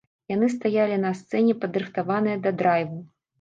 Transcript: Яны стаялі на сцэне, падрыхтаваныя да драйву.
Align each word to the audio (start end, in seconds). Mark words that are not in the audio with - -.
Яны 0.31 0.47
стаялі 0.53 0.97
на 1.03 1.11
сцэне, 1.19 1.53
падрыхтаваныя 1.67 2.41
да 2.49 2.55
драйву. 2.63 2.99